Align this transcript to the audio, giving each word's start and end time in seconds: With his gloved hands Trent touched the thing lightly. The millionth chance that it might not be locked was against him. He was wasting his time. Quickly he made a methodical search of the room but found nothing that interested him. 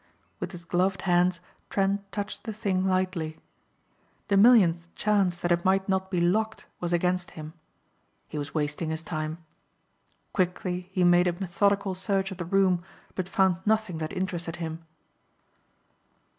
With 0.39 0.51
his 0.51 0.65
gloved 0.65 1.03
hands 1.03 1.41
Trent 1.69 2.11
touched 2.11 2.45
the 2.45 2.53
thing 2.53 2.87
lightly. 2.87 3.37
The 4.29 4.35
millionth 4.35 4.89
chance 4.95 5.37
that 5.37 5.51
it 5.51 5.63
might 5.63 5.87
not 5.87 6.09
be 6.09 6.19
locked 6.19 6.65
was 6.79 6.91
against 6.91 7.29
him. 7.37 7.53
He 8.27 8.39
was 8.39 8.55
wasting 8.55 8.89
his 8.89 9.03
time. 9.03 9.45
Quickly 10.33 10.89
he 10.91 11.03
made 11.03 11.27
a 11.27 11.33
methodical 11.33 11.93
search 11.93 12.31
of 12.31 12.37
the 12.39 12.45
room 12.45 12.83
but 13.13 13.29
found 13.29 13.57
nothing 13.63 13.99
that 13.99 14.11
interested 14.11 14.55
him. 14.55 14.83